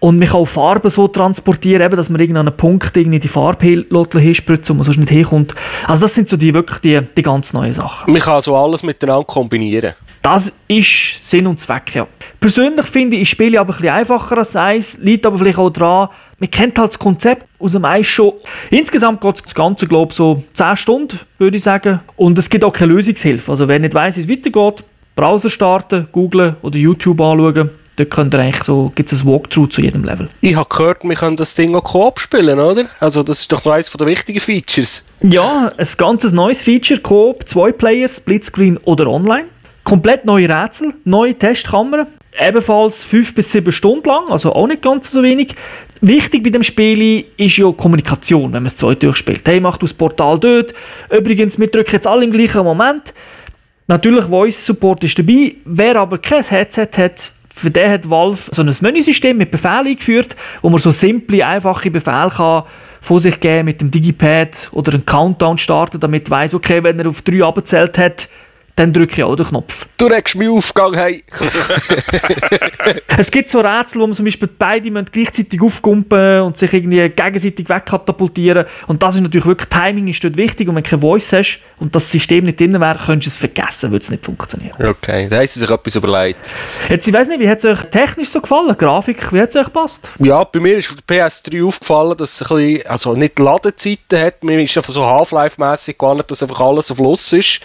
und 0.00 0.18
man 0.18 0.28
kann 0.28 0.40
auch 0.40 0.46
Farben 0.46 0.90
so 0.90 1.08
transportieren, 1.08 1.82
eben, 1.82 1.96
dass 1.96 2.08
man 2.08 2.20
irgendeinen 2.20 2.56
Punkt 2.56 2.96
irgendwie 2.96 3.18
die 3.18 3.28
Farbe 3.28 3.66
hinspritzen 3.66 4.72
und 4.72 4.78
man 4.78 4.84
sonst 4.84 4.98
nicht 4.98 5.10
hinkommt. 5.10 5.54
Also 5.86 6.06
das 6.06 6.14
sind 6.14 6.28
so 6.28 6.38
die, 6.38 6.54
wirklich 6.54 6.78
die, 6.78 7.00
die 7.16 7.22
ganz 7.22 7.52
neuen 7.52 7.74
Sachen. 7.74 8.10
Man 8.10 8.22
kann 8.22 8.34
also 8.34 8.56
alles 8.56 8.82
miteinander 8.82 9.24
kombinieren. 9.24 9.94
Das 10.22 10.52
ist 10.66 11.28
Sinn 11.28 11.46
und 11.46 11.60
Zweck, 11.60 11.94
ja. 11.94 12.06
Persönlich 12.40 12.86
finde 12.86 13.14
ich, 13.14 13.22
ich 13.22 13.30
spiele 13.30 13.60
aber 13.60 13.72
ein 13.72 13.76
bisschen 13.76 13.94
einfacher 13.94 14.38
als 14.38 14.56
eins, 14.56 14.98
liegt 14.98 15.24
aber 15.24 15.38
vielleicht 15.38 15.58
auch 15.58 15.70
daran, 15.70 16.08
man 16.38 16.50
kennt 16.50 16.78
halt 16.78 16.90
das 16.90 16.98
Konzept 16.98 17.46
aus 17.58 17.72
dem 17.72 17.84
Eis 17.84 18.06
schon. 18.06 18.34
Insgesamt 18.70 19.20
geht 19.20 19.42
das 19.44 19.54
Ganze, 19.54 19.86
glaube 19.86 20.10
ich, 20.10 20.16
so 20.16 20.42
10 20.52 20.76
Stunden, 20.76 21.20
würde 21.38 21.56
ich 21.56 21.62
sagen. 21.62 22.00
Und 22.16 22.38
es 22.38 22.50
gibt 22.50 22.64
auch 22.64 22.72
keine 22.72 22.92
Lösungshilfe. 22.92 23.50
Also 23.50 23.68
wer 23.68 23.78
nicht 23.78 23.94
weiß, 23.94 24.16
wie 24.16 24.20
es 24.22 24.28
weitergeht, 24.28 24.84
Browser 25.14 25.48
starten, 25.48 26.08
googlen 26.12 26.56
oder 26.62 26.76
YouTube 26.76 27.20
anschauen. 27.20 27.70
Dort 27.96 28.10
könnt 28.10 28.34
ihr 28.34 28.40
eigentlich 28.40 28.62
so, 28.62 28.92
gibt 28.94 29.10
es 29.10 29.22
ein 29.22 29.26
Walkthrough 29.26 29.70
zu 29.70 29.80
jedem 29.80 30.04
Level. 30.04 30.28
Ich 30.42 30.54
habe 30.54 30.68
gehört, 30.68 31.02
wir 31.02 31.14
können 31.16 31.36
das 31.36 31.54
Ding 31.54 31.74
auch 31.74 31.82
Coop 31.82 32.20
spielen, 32.20 32.60
oder? 32.60 32.84
Also 33.00 33.22
das 33.22 33.40
ist 33.40 33.50
doch 33.50 33.64
noch 33.64 33.72
eines 33.72 33.90
der 33.90 34.06
wichtigen 34.06 34.38
Features. 34.38 35.06
Ja, 35.22 35.72
ein 35.74 35.88
ganzes 35.96 36.32
neues 36.32 36.60
Feature, 36.60 37.00
Coop, 37.00 37.48
zwei 37.48 37.72
Player, 37.72 38.06
Splitscreen 38.06 38.76
oder 38.84 39.06
online. 39.06 39.46
Komplett 39.84 40.26
neue 40.26 40.46
Rätsel, 40.46 40.92
neue 41.04 41.34
Testkameras. 41.34 42.08
Ebenfalls 42.38 43.02
5 43.02 43.34
bis 43.34 43.50
7 43.52 43.72
Stunden 43.72 44.06
lang, 44.10 44.28
also 44.28 44.52
auch 44.52 44.66
nicht 44.66 44.82
ganz 44.82 45.10
so 45.10 45.22
wenig. 45.22 45.54
Wichtig 46.00 46.42
bei 46.42 46.50
dem 46.50 46.62
Spiel 46.62 47.24
ist 47.36 47.56
ja 47.56 47.70
Kommunikation, 47.72 48.52
wenn 48.52 48.62
man 48.62 48.66
es 48.66 48.76
zwei 48.76 48.94
durchspielt. 48.94 49.42
Hey, 49.46 49.60
mach 49.60 49.78
du 49.78 49.86
das 49.86 49.94
Portal 49.94 50.38
dort. 50.38 50.74
Übrigens, 51.10 51.58
wir 51.58 51.68
drücken 51.68 51.92
jetzt 51.92 52.06
alle 52.06 52.24
im 52.24 52.30
gleichen 52.30 52.62
Moment. 52.62 53.14
Natürlich, 53.88 54.24
Voice 54.24 54.66
Support 54.66 55.04
ist 55.04 55.18
dabei. 55.18 55.54
Wer 55.64 55.96
aber 55.96 56.18
kein 56.18 56.42
Headset 56.42 56.88
hat, 56.96 57.30
für 57.48 57.70
den 57.70 57.90
hat 57.90 58.10
Valve 58.10 58.50
so 58.50 58.62
ein 58.62 58.74
Menüsystem 58.80 59.38
mit 59.38 59.50
Befehlen 59.50 59.86
eingeführt, 59.86 60.36
wo 60.60 60.68
man 60.68 60.78
so 60.78 60.90
simple, 60.90 61.46
einfache 61.46 61.90
Befehle 61.90 62.30
kann 62.34 62.64
von 63.00 63.18
sich 63.18 63.38
geben 63.40 63.66
mit 63.66 63.80
dem 63.80 63.90
Digipad 63.90 64.68
oder 64.72 64.92
einen 64.92 65.06
Countdown 65.06 65.56
starten, 65.56 66.00
damit 66.00 66.28
weiß 66.28 66.54
okay, 66.54 66.82
wenn 66.82 66.98
er 66.98 67.08
auf 67.08 67.22
3 67.22 67.44
abgezählt 67.44 67.96
hat, 67.98 68.28
dann 68.76 68.92
drücke 68.92 69.14
ich 69.14 69.22
auch 69.24 69.34
den 69.34 69.46
Knopf. 69.46 69.86
Du 69.96 70.06
regst 70.06 70.36
mich 70.36 70.48
auf, 70.48 70.74
gang 70.74 70.94
hey. 70.94 71.24
Es 73.18 73.30
gibt 73.30 73.48
so 73.48 73.60
Rätsel, 73.60 74.00
wo 74.00 74.06
man 74.06 74.14
zum 74.14 74.26
Beispiel 74.26 74.48
beide 74.58 74.90
müssen 74.90 75.08
gleichzeitig 75.10 75.60
aufkumpen 75.62 76.42
und 76.42 76.58
sich 76.58 76.72
irgendwie 76.72 77.08
gegenseitig 77.08 77.68
wegkatapultieren. 77.68 78.66
Und 78.86 79.02
das 79.02 79.14
ist 79.14 79.22
natürlich 79.22 79.46
wirklich, 79.46 79.70
Timing 79.70 80.08
ist 80.08 80.22
dort 80.22 80.36
wichtig. 80.36 80.68
Und 80.68 80.76
wenn 80.76 80.82
du 80.82 80.90
keine 80.90 81.00
Voice 81.00 81.32
hast 81.32 81.58
und 81.80 81.94
das 81.94 82.10
System 82.10 82.44
nicht 82.44 82.60
drin 82.60 82.78
wäre, 82.78 82.98
könntest 82.98 83.26
du 83.26 83.30
es 83.30 83.36
vergessen, 83.38 83.90
würde 83.90 84.02
es 84.02 84.10
nicht 84.10 84.24
funktionieren. 84.24 84.76
Okay, 84.78 85.28
da 85.30 85.36
haben 85.38 85.46
sie 85.46 85.58
sich 85.58 85.70
etwas 85.70 85.94
überlegt. 85.94 86.40
Jetzt, 86.90 87.08
ich 87.08 87.14
weiß 87.14 87.28
nicht, 87.28 87.40
wie 87.40 87.48
hat 87.48 87.58
es 87.58 87.64
euch 87.64 87.82
technisch 87.90 88.28
so 88.28 88.42
gefallen? 88.42 88.76
Grafik, 88.76 89.32
wie 89.32 89.40
hat 89.40 89.50
es 89.50 89.56
euch 89.56 89.64
gepasst? 89.64 90.06
Ja, 90.18 90.44
bei 90.44 90.60
mir 90.60 90.76
ist 90.76 90.90
auf 90.90 90.96
der 91.00 91.26
PS3 91.26 91.66
aufgefallen, 91.66 92.16
dass 92.18 92.42
es 92.42 92.50
ein 92.50 92.56
bisschen, 92.56 92.86
also 92.86 93.14
nicht 93.14 93.38
Ladezeiten 93.38 94.20
hat. 94.20 94.44
Mir 94.44 94.60
ist 94.60 94.76
einfach 94.76 94.92
so 94.92 95.06
Half-Life-mässig 95.06 95.96
gewarnt, 95.96 96.30
dass 96.30 96.42
einfach 96.42 96.60
alles 96.60 96.90
auf 96.90 96.98
Fluss 96.98 97.32
ist. 97.32 97.60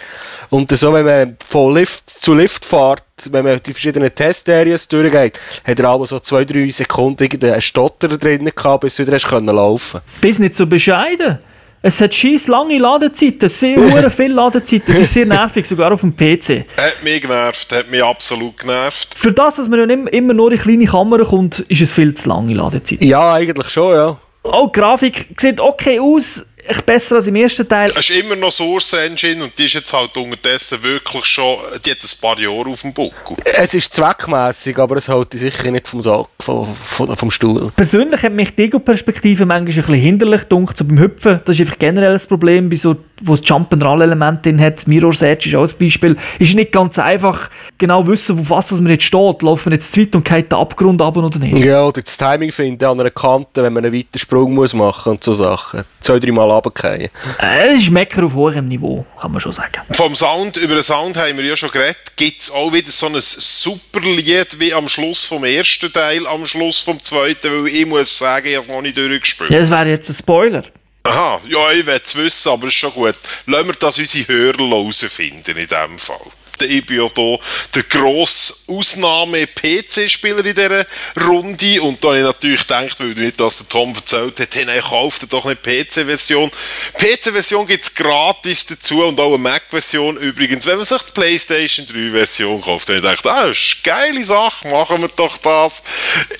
Und 0.48 0.70
so, 0.70 0.92
wenn 0.92 1.01
man 1.04 1.36
von 1.46 1.74
Lift 1.74 2.08
zu 2.10 2.34
Lift 2.34 2.64
fährt, 2.64 3.02
wenn 3.30 3.44
man 3.44 3.60
die 3.64 3.72
verschiedenen 3.72 4.14
Testareas 4.14 4.88
durchgeht, 4.88 5.38
hat 5.64 5.80
er 5.80 5.88
aber 5.88 6.06
so 6.06 6.20
zwei, 6.20 6.44
drei 6.44 6.70
Sekunden 6.70 7.28
einen 7.42 7.60
Stotter 7.60 8.08
drin 8.08 8.50
gehabt, 8.54 8.80
bis 8.82 8.96
du 8.96 9.02
wieder 9.02 9.14
hast 9.14 9.28
können 9.28 9.54
laufen 9.54 10.00
Bist 10.20 10.40
nicht 10.40 10.54
so 10.54 10.66
bescheiden. 10.66 11.38
Es 11.84 12.00
hat 12.00 12.14
scheiß 12.14 12.46
lange 12.46 12.78
Ladezeiten, 12.78 13.48
sehr 13.48 13.76
hure 13.76 14.08
viele 14.08 14.34
Ladezeiten. 14.34 14.94
Es 14.94 15.00
ist 15.00 15.14
sehr 15.14 15.26
nervig, 15.26 15.66
sogar 15.66 15.90
auf 15.90 16.00
dem 16.00 16.14
PC. 16.14 16.64
Hat 16.76 17.02
mich 17.02 17.22
genervt, 17.22 17.72
hat 17.72 17.90
mich 17.90 18.02
absolut 18.04 18.56
genervt. 18.56 19.14
Für 19.16 19.32
das, 19.32 19.56
dass 19.56 19.68
man 19.68 19.80
ja 19.80 19.86
nicht 19.86 20.14
immer 20.14 20.32
nur 20.32 20.52
in 20.52 20.58
kleine 20.58 20.84
Kammern 20.84 21.24
kommt, 21.24 21.58
ist 21.60 21.80
es 21.80 21.90
viel 21.90 22.14
zu 22.14 22.28
lange 22.28 22.54
Ladezeit. 22.54 23.02
Ja, 23.02 23.32
eigentlich 23.32 23.68
schon, 23.68 23.96
ja. 23.96 24.16
Oh, 24.44 24.68
die 24.72 24.78
Grafik 24.78 25.28
sieht 25.40 25.60
okay 25.60 25.98
aus, 25.98 26.46
echt 26.72 26.86
besser 26.86 27.16
als 27.16 27.26
im 27.26 27.36
ersten 27.36 27.68
Teil. 27.68 27.90
Es 27.90 28.08
ist 28.08 28.10
immer 28.10 28.36
noch 28.36 28.52
Source 28.52 28.94
Engine 28.94 29.44
und 29.44 29.58
die 29.58 29.66
ist 29.66 29.74
jetzt 29.74 29.92
halt 29.92 30.16
unterdessen 30.16 30.82
wirklich 30.82 31.24
schon, 31.24 31.58
die 31.84 31.90
hat 31.90 31.98
ein 32.02 32.20
paar 32.20 32.38
Jahre 32.38 32.70
auf 32.70 32.82
dem 32.82 32.92
Buckel. 32.92 33.36
Es 33.44 33.74
ist 33.74 33.92
zweckmässig, 33.94 34.78
aber 34.78 34.96
es 34.96 35.08
hält 35.08 35.32
dich 35.32 35.40
sicher 35.40 35.70
nicht 35.70 35.88
vom, 35.88 36.02
Sack, 36.02 36.28
vom, 36.40 36.74
vom, 36.74 37.16
vom 37.16 37.30
Stuhl. 37.30 37.70
Persönlich 37.76 38.22
hat 38.22 38.32
mich 38.32 38.54
die 38.54 38.64
Ego-Perspektive 38.64 39.46
manchmal 39.46 39.72
ein 39.72 39.76
bisschen 39.76 39.94
hinderlich 39.94 40.42
gedunkt, 40.42 40.76
so 40.76 40.84
beim 40.84 40.98
Hüpfen. 40.98 41.40
Das 41.44 41.54
ist 41.56 41.60
einfach 41.60 41.78
generell 41.78 42.12
das 42.12 42.26
Problem, 42.26 42.68
bei 42.68 42.76
so, 42.76 42.96
wo 43.22 43.34
es 43.34 43.40
Jump-and-Roll-Element 43.44 44.44
drin 44.44 44.60
hat. 44.60 44.86
Mirror's 44.86 45.22
Edge 45.22 45.48
ist 45.48 45.54
auch 45.54 45.66
ein 45.66 45.78
Beispiel. 45.78 46.16
Ist 46.38 46.54
nicht 46.54 46.72
ganz 46.72 46.98
einfach 46.98 47.50
genau 47.78 48.06
wissen, 48.06 48.38
auf 48.38 48.50
was 48.50 48.70
man 48.72 48.88
jetzt 48.88 49.04
steht. 49.04 49.42
Läuft 49.42 49.66
man 49.66 49.74
jetzt 49.74 49.92
zu 49.92 50.00
weit 50.00 50.14
und 50.14 50.24
geht 50.24 50.50
der 50.50 50.58
Abgrund 50.58 51.00
ab 51.02 51.16
oder 51.16 51.38
nicht? 51.38 51.64
Ja, 51.64 51.84
oder 51.84 52.02
das 52.02 52.16
Timing 52.16 52.52
finden 52.52 52.84
an 52.84 53.00
einer 53.00 53.10
Kante, 53.10 53.62
wenn 53.62 53.72
man 53.72 53.84
einen 53.84 53.94
weiten 53.94 54.18
Sprung 54.18 54.54
muss 54.54 54.74
machen 54.74 55.12
und 55.12 55.24
so 55.24 55.32
Sachen. 55.32 55.84
Zwei, 56.00 56.18
drei 56.18 56.32
Mal 56.32 56.50
runterfallen. 56.64 57.10
Äh, 57.38 57.72
Das 57.72 57.80
ist 57.82 57.90
Mecker 57.90 58.24
auf 58.24 58.34
hohem 58.34 58.68
Niveau, 58.68 59.04
kann 59.20 59.32
man 59.32 59.40
schon 59.40 59.52
sagen. 59.52 59.80
Vom 59.92 60.14
Sound, 60.14 60.56
über 60.56 60.74
den 60.74 60.82
Sound 60.82 61.16
haben 61.16 61.36
wir 61.36 61.44
ja 61.44 61.56
schon 61.56 61.70
geredet, 61.70 61.96
gibt 62.16 62.40
es 62.40 62.50
auch 62.50 62.72
wieder 62.72 62.90
so 62.90 63.06
ein 63.06 63.14
super 63.18 64.00
Lied 64.00 64.58
wie 64.58 64.72
am 64.74 64.88
Schluss 64.88 65.26
vom 65.26 65.44
ersten 65.44 65.92
Teil, 65.92 66.26
am 66.26 66.44
Schluss 66.46 66.82
vom 66.82 66.98
zweiten, 67.00 67.64
weil 67.64 67.68
ich 67.68 67.86
muss 67.86 68.18
sagen, 68.18 68.46
ich 68.46 68.54
habe 68.54 68.62
es 68.62 68.68
noch 68.68 68.82
nicht 68.82 68.96
durchgespielt. 68.96 69.50
Ja, 69.50 69.58
das 69.60 69.70
wäre 69.70 69.88
jetzt 69.88 70.08
ein 70.08 70.14
Spoiler. 70.14 70.62
Aha, 71.04 71.40
ja, 71.48 71.72
ich 71.72 71.84
will 71.84 72.00
es 72.02 72.16
wissen, 72.16 72.48
aber 72.50 72.68
ist 72.68 72.74
schon 72.74 72.92
gut. 72.92 73.16
Lassen 73.46 73.66
wir 73.66 73.74
das 73.74 73.98
unsere 73.98 74.28
Hörer 74.28 74.58
herausfinden 74.58 75.56
in 75.56 75.66
diesem 75.66 75.98
Fall. 75.98 76.16
Ich 76.60 76.84
bin 76.86 76.98
ja 76.98 77.08
hier 77.14 77.38
der 77.74 77.82
grosse 77.84 78.54
Ausnahme-PC-Spieler 78.68 80.44
in 80.44 80.54
dieser 80.54 80.86
Runde 81.26 81.82
und 81.82 82.02
da 82.02 82.08
habe 82.08 82.18
ich 82.18 82.24
natürlich 82.24 82.60
gedacht, 82.62 83.00
weil 83.00 83.14
nicht, 83.14 83.40
dass 83.40 83.58
der 83.58 83.68
Tom 83.68 83.94
erzählt 83.94 84.38
hat, 84.38 84.54
hey, 84.54 84.64
nein, 84.64 84.82
kauft 84.82 85.32
doch 85.32 85.46
eine 85.46 85.56
PC-Version. 85.56 86.50
PC-Version 86.98 87.66
gibt 87.66 87.84
es 87.84 87.94
gratis 87.94 88.66
dazu 88.66 89.04
und 89.04 89.18
auch 89.20 89.34
eine 89.34 89.38
Mac-Version 89.38 90.16
übrigens, 90.18 90.66
wenn 90.66 90.76
man 90.76 90.84
sich 90.84 91.02
die 91.02 91.12
PlayStation 91.12 91.86
3-Version 91.86 92.60
kauft. 92.60 92.88
Dann 92.88 92.96
gedacht, 92.96 93.26
ah, 93.26 93.46
das 93.46 93.58
ist 93.58 93.80
eine 93.84 93.96
geile 93.96 94.24
Sache, 94.24 94.68
machen 94.68 95.02
wir 95.02 95.08
doch 95.08 95.36
das. 95.38 95.82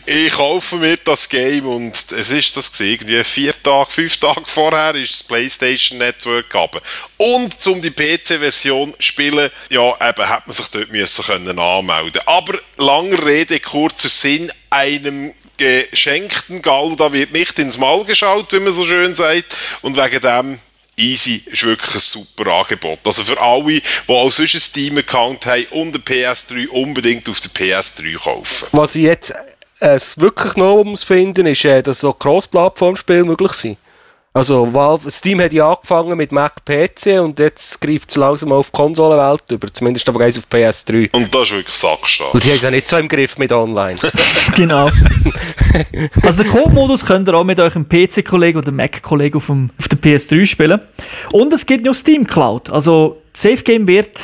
Ich 0.07 0.33
kaufe 0.33 0.77
mir 0.77 0.97
das 0.99 1.29
Game 1.29 1.67
und 1.67 1.95
es 1.95 2.31
ist 2.31 2.57
das 2.57 2.73
gewesen, 2.73 2.93
irgendwie 2.93 3.25
vier 3.25 3.63
Tage, 3.63 3.91
fünf 3.91 4.19
Tage 4.19 4.43
vorher 4.45 4.95
ist 4.95 5.13
das 5.13 5.23
PlayStation 5.25 5.99
Network 5.99 6.49
gegangen. 6.51 6.81
Und 7.17 7.67
um 7.67 7.81
die 7.81 7.91
PC-Version 7.91 8.95
zu 8.95 9.03
spielen, 9.03 9.51
ja, 9.71 9.95
eben, 10.09 10.29
hat 10.29 10.47
man 10.47 10.55
sich 10.55 10.67
dort 10.69 10.93
müssen 10.93 11.25
können 11.25 11.59
anmelden. 11.59 12.23
Aber 12.27 12.59
lange 12.77 13.25
Rede, 13.25 13.61
kurzer 13.61 14.09
Sinn, 14.09 14.51
einem 14.71 15.33
geschenkten 15.57 16.63
Gouda 16.63 17.13
wird 17.13 17.33
nicht 17.33 17.59
ins 17.59 17.79
Maul 17.79 18.05
geschaut, 18.05 18.53
wie 18.53 18.61
man 18.61 18.73
so 18.73 18.87
schön 18.87 19.15
sagt. 19.15 19.57
Und 19.83 19.97
wegen 19.97 20.21
dem 20.21 20.59
Easy 20.97 21.43
ist 21.47 21.65
wirklich 21.65 21.95
ein 21.95 22.01
super 22.01 22.53
Angebot. 22.53 22.99
Also 23.05 23.23
für 23.23 23.41
alle, 23.41 23.65
die 23.65 23.83
auch 24.09 24.31
sonst 24.31 24.55
ein 24.55 24.61
Steam-Account 24.61 25.47
haben 25.47 25.67
und 25.71 25.95
eine 25.95 25.99
PS3, 26.05 26.69
unbedingt 26.69 27.29
auf 27.29 27.41
der 27.41 27.51
PS3 27.51 28.17
kaufen. 28.19 28.69
Was 28.73 28.95
ich 28.95 29.05
jetzt 29.05 29.33
äh, 29.81 29.99
wirklich 30.17 30.57
noch 30.57 30.85
muss 30.85 31.05
finden, 31.05 31.47
ist, 31.47 31.65
äh, 31.65 31.83
dass 31.83 32.01
so 32.01 32.13
Cross-Plattform-Spiele 32.13 33.25
möglich 33.25 33.53
sind. 33.53 33.79
Also 34.35 34.73
Valve, 34.73 35.11
Steam 35.11 35.41
hat 35.43 35.53
ja 35.53 35.69
angefangen 35.71 36.17
mit 36.17 36.33
Mac 36.33 36.65
PC 36.65 37.21
und 37.21 37.39
jetzt 37.39 37.79
greift 37.83 38.09
es 38.09 38.17
langsam 38.17 38.51
auf 38.53 38.71
die 38.71 38.73
Konsolenwelt 38.77 39.43
über, 39.51 39.71
zumindest 39.73 40.09
aber 40.09 40.21
eins 40.25 40.39
auf 40.39 40.45
PS3. 40.51 41.11
Und 41.15 41.35
das 41.35 41.43
ist 41.43 41.53
wirklich 41.53 41.75
Sackstark. 41.77 42.33
Und 42.33 42.43
die 42.43 42.49
haben 42.49 42.57
es 42.57 42.63
ja 42.63 42.71
nicht 42.71 42.89
so 42.89 42.97
im 42.97 43.09
Griff 43.09 43.37
mit 43.39 43.53
online. 43.53 43.97
Genau. 44.57 44.91
also 46.23 46.43
den 46.43 46.51
Code-Modus 46.53 47.07
könnt 47.07 47.29
ihr 47.29 47.35
auch 47.35 47.45
mit 47.45 47.59
eurem 47.61 47.89
PC-Kollegen 47.89 48.59
oder 48.59 48.71
Mac-Kollegen 48.73 49.37
auf, 49.37 49.47
dem- 49.47 49.71
auf 49.79 49.89
der 49.89 49.99
PS3 49.99 50.45
spielen. 50.47 50.81
Und 51.31 51.53
es 51.53 51.65
gibt 51.65 51.85
noch 51.87 51.95
Steam 51.95 52.27
Cloud. 52.27 52.69
Also 52.71 53.19
Safe 53.35 53.63
Game 53.63 53.87
wird 53.87 54.19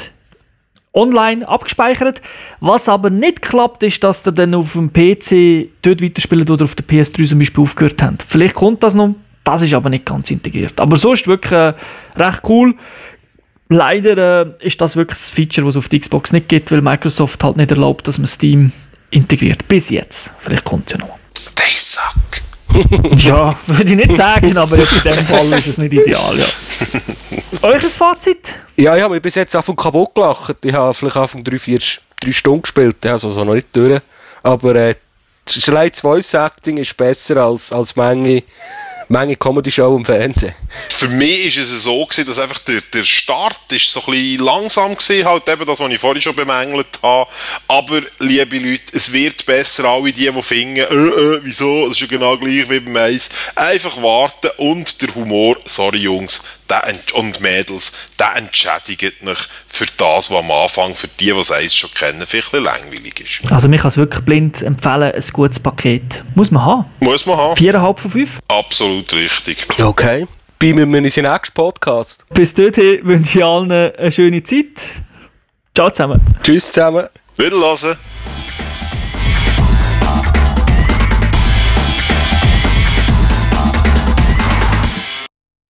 online 0.92 1.46
abgespeichert. 1.48 2.20
Was 2.60 2.88
aber 2.88 3.08
nicht 3.10 3.40
klappt, 3.42 3.82
ist, 3.82 4.02
dass 4.04 4.26
ihr 4.26 4.32
dann 4.32 4.54
auf 4.54 4.72
dem 4.72 4.92
PC 4.92 5.70
dort 5.82 6.02
weiterspielt 6.02 6.50
oder 6.50 6.64
auf 6.64 6.74
der 6.74 6.86
PS3 6.86 7.26
zum 7.28 7.38
Beispiel 7.38 7.62
aufgehört 7.62 8.02
habt. 8.02 8.24
Vielleicht 8.26 8.54
kommt 8.54 8.82
das 8.82 8.94
noch, 8.94 9.14
das 9.48 9.62
ist 9.62 9.72
aber 9.72 9.88
nicht 9.88 10.04
ganz 10.04 10.30
integriert. 10.30 10.78
Aber 10.78 10.96
so 10.96 11.14
ist 11.14 11.26
wirklich 11.26 11.52
äh, 11.52 11.72
recht 12.16 12.40
cool. 12.48 12.74
Leider 13.70 14.42
äh, 14.42 14.50
ist 14.60 14.78
das 14.78 14.94
wirklich 14.94 15.18
das 15.18 15.30
Feature, 15.30 15.66
das 15.66 15.74
es 15.74 15.78
auf 15.78 15.88
der 15.88 16.00
Xbox 16.00 16.32
nicht 16.32 16.50
gibt, 16.50 16.70
weil 16.70 16.82
Microsoft 16.82 17.42
halt 17.42 17.56
nicht 17.56 17.70
erlaubt, 17.70 18.06
dass 18.06 18.18
man 18.18 18.26
Steam 18.26 18.72
integriert. 19.10 19.66
Bis 19.66 19.88
jetzt. 19.88 20.30
Vielleicht 20.40 20.64
kommt 20.64 20.90
es 20.92 20.98
ja 20.98 21.06
noch. 21.06 21.18
They 21.54 21.74
suck. 21.74 22.12
Ja, 23.24 23.58
würde 23.66 23.90
ich 23.90 23.96
nicht 23.96 24.14
sagen, 24.14 24.56
aber 24.58 24.76
jetzt 24.76 25.04
in 25.04 25.12
dem 25.12 25.24
Fall 25.24 25.58
ist 25.58 25.66
es 25.66 25.78
nicht 25.78 25.94
ideal, 25.94 26.36
ja. 26.36 27.68
Euch 27.68 27.82
ein 27.82 27.90
Fazit? 27.90 28.52
ja, 28.76 28.96
ich 28.96 29.02
habe 29.02 29.14
mich 29.14 29.22
bis 29.22 29.34
jetzt 29.34 29.56
einfach 29.56 29.74
kaputt 29.74 30.14
gelacht. 30.14 30.62
Ich 30.62 30.74
habe 30.74 30.92
vielleicht 30.92 31.16
Anfang 31.16 31.42
drei, 31.42 31.58
vier, 31.58 31.78
drei 32.20 32.32
Stunden 32.32 32.62
gespielt, 32.62 33.04
also 33.06 33.30
so 33.30 33.44
noch 33.44 33.54
nicht 33.54 33.74
durch. 33.74 34.00
Aber 34.42 34.74
äh, 34.76 34.94
das 35.46 35.64
das 35.64 36.00
Voice 36.00 36.34
Acting 36.34 36.76
ist 36.76 36.94
besser 36.96 37.38
als, 37.38 37.72
als 37.72 37.96
Menge, 37.96 38.42
Menge 39.08 39.36
Comedy-Show 39.36 39.96
im 39.96 40.04
Fernsehen. 40.04 40.54
Für 40.90 41.08
mich 41.08 41.56
ist 41.56 41.70
es 41.70 41.84
so 41.84 42.04
gewesen, 42.04 42.26
dass 42.26 42.38
einfach 42.38 42.58
der, 42.60 42.82
der 42.92 43.04
Start 43.04 43.60
ist 43.70 43.90
so 43.90 44.00
ein 44.00 44.12
bisschen 44.12 44.44
langsam 44.44 44.94
gewesen, 44.94 45.24
halt 45.24 45.48
eben 45.48 45.64
das, 45.64 45.80
was 45.80 45.90
ich 45.90 45.98
vorhin 45.98 46.20
schon 46.20 46.36
bemängelt 46.36 46.98
habe. 47.02 47.30
Aber, 47.68 48.02
liebe 48.18 48.58
Leute, 48.58 48.84
es 48.92 49.10
wird 49.12 49.46
besser, 49.46 49.86
alle 49.86 50.12
die, 50.12 50.30
die 50.30 50.42
finden, 50.42 50.76
äh, 50.76 50.82
äh, 50.82 51.40
wieso, 51.42 51.86
das 51.86 51.94
ist 51.94 52.00
ja 52.02 52.06
genau 52.06 52.36
gleich 52.36 52.68
wie 52.68 52.80
beim 52.80 52.96
Eis. 52.96 53.30
Einfach 53.54 54.00
warten 54.02 54.50
und 54.58 55.00
der 55.00 55.14
Humor, 55.14 55.56
sorry 55.64 55.98
Jungs, 55.98 56.42
der 56.70 56.82
und 57.14 57.40
Mädels, 57.40 57.92
der 58.18 58.36
entschädigt 58.36 59.22
mich 59.22 59.38
für 59.66 59.86
das, 59.96 60.30
was 60.30 60.38
am 60.38 60.50
Anfang, 60.50 60.94
für 60.94 61.08
die, 61.08 61.32
die 61.32 61.64
es 61.64 61.76
schon 61.76 61.90
kennen, 61.94 62.24
vielleicht 62.26 62.54
ein 62.54 62.60
bisschen 62.60 62.64
langweilig 62.64 63.20
ist. 63.20 63.52
Also, 63.52 63.68
mich 63.68 63.80
kann 63.80 63.88
es 63.88 63.96
wirklich 63.96 64.24
blind 64.24 64.62
empfehlen, 64.62 65.12
ein 65.12 65.24
gutes 65.32 65.60
Paket. 65.60 66.22
Muss 66.34 66.50
man 66.50 66.64
haben. 66.64 66.84
Muss 67.00 67.26
man 67.26 67.36
haben. 67.36 67.56
Viereinhalb 67.56 67.98
von 68.00 68.10
fünf. 68.10 68.38
Absolut 68.48 69.12
richtig. 69.14 69.66
Okay. 69.80 70.26
Wir 70.60 70.74
uns 70.74 71.16
in 71.16 71.22
den 71.22 71.32
nächsten 71.32 71.54
Podcast. 71.54 72.24
Bis 72.30 72.52
dorthin 72.52 73.04
wünsche 73.04 73.38
ich 73.38 73.44
allen 73.44 73.70
eine 73.70 74.10
schöne 74.10 74.42
Zeit. 74.42 74.66
Ciao 75.72 75.88
zusammen. 75.90 76.20
Tschüss 76.42 76.72
zusammen. 76.72 77.06
Wiederlassen. 77.36 77.96